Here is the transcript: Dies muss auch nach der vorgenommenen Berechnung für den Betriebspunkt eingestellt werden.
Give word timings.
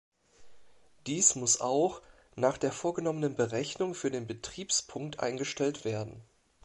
Dies 1.05 1.35
muss 1.35 1.61
auch 1.61 2.01
nach 2.35 2.57
der 2.57 2.71
vorgenommenen 2.71 3.35
Berechnung 3.35 3.93
für 3.93 4.09
den 4.09 4.25
Betriebspunkt 4.25 5.19
eingestellt 5.19 5.85
werden. 5.85 6.23